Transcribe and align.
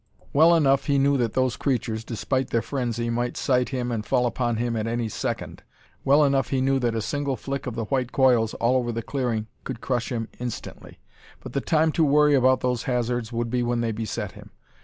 Well 0.33 0.55
enough 0.55 0.85
he 0.87 0.97
knew 0.97 1.15
that 1.17 1.33
those 1.33 1.55
creatures, 1.55 2.03
despite 2.03 2.49
their 2.49 2.63
frenzy, 2.63 3.11
might 3.11 3.37
sight 3.37 3.69
him 3.69 3.91
and 3.91 4.03
fall 4.03 4.25
upon 4.25 4.55
him 4.57 4.75
at 4.75 4.87
any 4.87 5.07
second; 5.09 5.61
well 6.03 6.23
enough 6.25 6.47
he 6.49 6.59
knew 6.59 6.79
that 6.79 6.95
a 6.95 7.03
single 7.03 7.35
flick 7.35 7.67
of 7.67 7.75
the 7.75 7.85
white 7.85 8.11
coils 8.11 8.55
all 8.55 8.77
over 8.77 8.91
the 8.91 9.03
clearing 9.03 9.45
could 9.63 9.79
crush 9.79 10.11
him 10.11 10.27
instantly. 10.39 10.97
But 11.39 11.53
the 11.53 11.61
time 11.61 11.91
to 11.91 12.03
worry 12.03 12.33
about 12.33 12.61
those 12.61 12.85
hazards 12.85 13.31
would 13.31 13.51
be 13.51 13.61
when 13.61 13.81
they 13.81 13.91
beset 13.91 14.31
him. 14.31 14.49